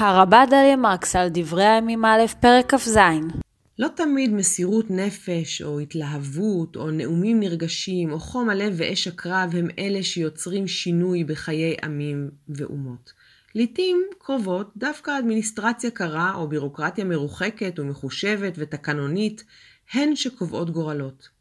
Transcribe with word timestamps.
הרבה 0.00 0.44
דליה 0.50 0.76
מרקס 0.76 1.16
על 1.16 1.28
דברי 1.32 1.66
הימים 1.66 2.04
א', 2.04 2.20
פרק 2.40 2.74
כ"ז. 2.74 2.98
לא 3.78 3.88
תמיד 3.96 4.32
מסירות 4.32 4.90
נפש, 4.90 5.62
או 5.62 5.80
התלהבות, 5.80 6.76
או 6.76 6.90
נאומים 6.90 7.40
נרגשים, 7.40 8.12
או 8.12 8.20
חום 8.20 8.50
הלב 8.50 8.74
ואש 8.76 9.08
הקרב 9.08 9.54
הם 9.58 9.68
אלה 9.78 10.02
שיוצרים 10.02 10.66
שינוי 10.66 11.24
בחיי 11.24 11.76
עמים 11.84 12.30
ואומות. 12.48 13.12
לעתים 13.54 14.02
קרובות 14.18 14.70
דווקא 14.76 15.18
אדמיניסטרציה 15.18 15.90
קרה, 15.90 16.34
או 16.34 16.48
בירוקרטיה 16.48 17.04
מרוחקת 17.04 17.78
ומחושבת 17.78 18.52
ותקנונית, 18.56 19.44
הן 19.92 20.16
שקובעות 20.16 20.70
גורלות. 20.70 21.39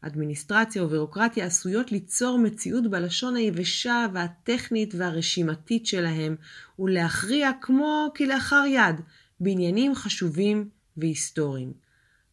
אדמיניסטרציה 0.00 0.84
ובירוקרטיה 0.84 1.46
עשויות 1.46 1.92
ליצור 1.92 2.38
מציאות 2.38 2.90
בלשון 2.90 3.36
היבשה 3.36 4.06
והטכנית 4.12 4.94
והרשימתית 4.94 5.86
שלהם, 5.86 6.36
ולהכריע 6.78 7.50
כמו 7.60 8.12
כלאחר 8.16 8.64
יד 8.66 9.00
בעניינים 9.40 9.94
חשובים 9.94 10.68
והיסטוריים. 10.96 11.72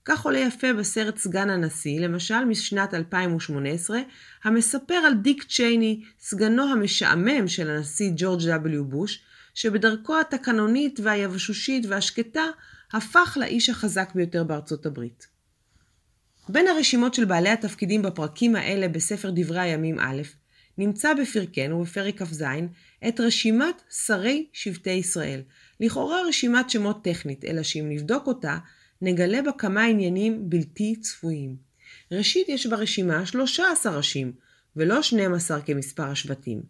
כך 0.05 0.25
עולה 0.25 0.39
יפה 0.39 0.73
בסרט 0.73 1.17
סגן 1.17 1.49
הנשיא, 1.49 1.99
למשל 1.99 2.45
משנת 2.45 2.93
2018, 2.93 3.99
המספר 4.43 4.93
על 4.93 5.13
דיק 5.13 5.43
צ'ייני, 5.43 6.03
סגנו 6.19 6.63
המשעמם 6.63 7.47
של 7.47 7.69
הנשיא 7.69 8.11
ג'ורג' 8.15 8.41
W. 8.41 8.83
בוש, 8.83 9.23
שבדרכו 9.53 10.19
התקנונית 10.19 10.99
והיבשושית 11.03 11.85
והשקטה 11.85 12.43
הפך 12.93 13.37
לאיש 13.41 13.69
החזק 13.69 14.11
ביותר 14.15 14.43
בארצות 14.43 14.85
הברית. 14.85 15.34
בין 16.49 16.67
הרשימות 16.67 17.13
של 17.13 17.25
בעלי 17.25 17.49
התפקידים 17.49 18.01
בפרקים 18.01 18.55
האלה 18.55 18.87
בספר 18.87 19.31
דברי 19.35 19.59
הימים 19.59 19.99
א', 19.99 20.21
נמצא 20.77 21.13
בפרקנו, 21.13 21.83
בפרק 21.83 22.21
כ"ז, 22.21 22.43
את 23.07 23.19
רשימת 23.19 23.81
שרי 24.05 24.45
שבטי 24.53 24.89
ישראל. 24.89 25.41
לכאורה 25.79 26.21
רשימת 26.27 26.69
שמות 26.69 27.03
טכנית, 27.03 27.45
אלא 27.45 27.63
שאם 27.63 27.89
נבדוק 27.89 28.27
אותה, 28.27 28.57
נגלה 29.01 29.41
בה 29.41 29.51
כמה 29.51 29.83
עניינים 29.83 30.49
בלתי 30.49 30.95
צפויים. 31.01 31.55
ראשית, 32.11 32.49
יש 32.49 32.65
ברשימה 32.65 33.25
13 33.25 33.97
ראשים, 33.97 34.33
ולא 34.75 35.01
12 35.01 35.61
כמספר 35.61 36.03
השבטים. 36.03 36.61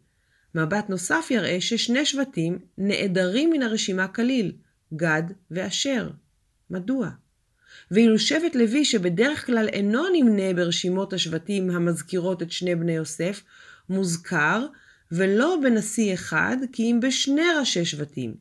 מבט 0.55 0.89
נוסף 0.89 1.27
יראה 1.31 1.61
ששני 1.61 2.05
שבטים 2.05 2.59
נעדרים 2.77 3.49
מן 3.49 3.61
הרשימה 3.61 4.07
כליל, 4.07 4.51
גד 4.93 5.23
ואשר. 5.51 6.09
מדוע? 6.69 7.09
ואילו 7.91 8.19
שבט 8.19 8.55
לוי 8.55 8.85
שבדרך 8.85 9.45
כלל 9.45 9.67
אינו 9.67 10.03
נמנה 10.13 10.53
ברשימות 10.53 11.13
השבטים 11.13 11.69
המזכירות 11.69 12.41
את 12.41 12.51
שני 12.51 12.75
בני 12.75 12.91
יוסף, 12.91 13.43
מוזכר, 13.89 14.65
ולא 15.11 15.57
בנשיא 15.63 16.13
אחד, 16.13 16.57
כי 16.71 16.83
אם 16.83 16.99
בשני 16.99 17.51
ראשי 17.59 17.85
שבטים, 17.85 18.35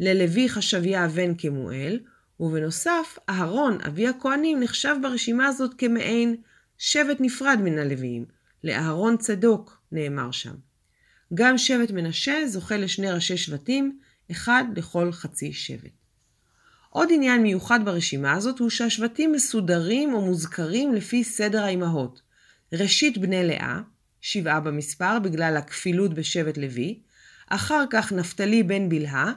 ללוי 0.00 0.48
חשביה 0.48 1.08
בן 1.08 1.34
כמואל, 1.38 2.00
ובנוסף, 2.40 3.18
אהרון, 3.28 3.78
אבי 3.86 4.08
הכהנים, 4.08 4.60
נחשב 4.60 4.96
ברשימה 5.02 5.46
הזאת 5.46 5.74
כמעין 5.78 6.36
שבט 6.78 7.16
נפרד 7.20 7.58
מן 7.62 7.78
הלוויים. 7.78 8.40
לאהרון 8.64 9.16
צדוק 9.16 9.80
נאמר 9.92 10.30
שם. 10.30 10.54
גם 11.34 11.58
שבט 11.58 11.90
מנשה 11.90 12.46
זוכה 12.46 12.76
לשני 12.76 13.12
ראשי 13.12 13.36
שבטים, 13.36 13.98
אחד 14.30 14.64
לכל 14.76 15.12
חצי 15.12 15.52
שבט. 15.52 15.99
עוד 16.92 17.08
עניין 17.12 17.42
מיוחד 17.42 17.84
ברשימה 17.84 18.32
הזאת 18.32 18.58
הוא 18.58 18.70
שהשבטים 18.70 19.32
מסודרים 19.32 20.14
או 20.14 20.20
מוזכרים 20.20 20.94
לפי 20.94 21.24
סדר 21.24 21.62
האימהות. 21.62 22.20
ראשית 22.72 23.18
בני 23.18 23.46
לאה, 23.46 23.80
שבעה 24.20 24.60
במספר 24.60 25.18
בגלל 25.18 25.56
הכפילות 25.56 26.14
בשבט 26.14 26.58
לוי, 26.58 27.00
אחר 27.50 27.84
כך 27.90 28.12
נפתלי 28.12 28.62
בן 28.62 28.88
בלהה, 28.88 29.32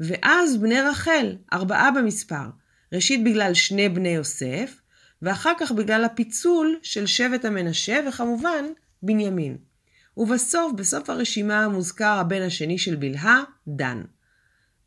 ואז 0.00 0.56
בני 0.56 0.80
רחל, 0.80 1.36
ארבעה 1.52 1.90
במספר, 1.90 2.48
ראשית 2.92 3.24
בגלל 3.24 3.54
שני 3.54 3.88
בני 3.88 4.08
יוסף, 4.08 4.80
ואחר 5.22 5.52
כך 5.60 5.72
בגלל 5.72 6.04
הפיצול 6.04 6.78
של 6.82 7.06
שבט 7.06 7.44
המנשה, 7.44 8.00
וכמובן 8.08 8.64
בנימין. 9.02 9.56
ובסוף, 10.16 10.72
בסוף 10.72 11.10
הרשימה 11.10 11.68
מוזכר 11.68 12.18
הבן 12.20 12.42
השני 12.42 12.78
של 12.78 12.96
בלהה, 12.96 13.42
דן. 13.68 14.02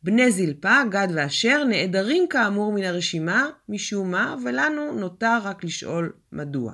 בני 0.03 0.31
זלפה, 0.31 0.81
גד 0.89 1.07
ואשר, 1.15 1.63
נעדרים 1.63 2.27
כאמור 2.29 2.73
מן 2.73 2.83
הרשימה, 2.83 3.49
משום 3.69 4.11
מה, 4.11 4.35
ולנו 4.45 4.93
נותר 4.93 5.39
רק 5.43 5.63
לשאול 5.63 6.13
מדוע. 6.31 6.73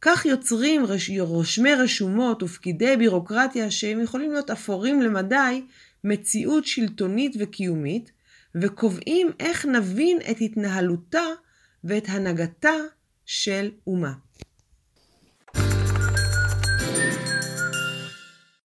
כך 0.00 0.26
יוצרים 0.26 0.82
רושמי 1.20 1.74
רשומות 1.74 2.42
ופקידי 2.42 2.96
בירוקרטיה 2.96 3.70
שהם 3.70 4.00
יכולים 4.00 4.32
להיות 4.32 4.50
אפורים 4.50 5.02
למדי 5.02 5.62
מציאות 6.04 6.66
שלטונית 6.66 7.36
וקיומית, 7.38 8.10
וקובעים 8.54 9.30
איך 9.40 9.66
נבין 9.66 10.18
את 10.30 10.36
התנהלותה 10.40 11.24
ואת 11.84 12.04
הנהגתה 12.08 12.74
של 13.26 13.70
אומה. 13.86 14.12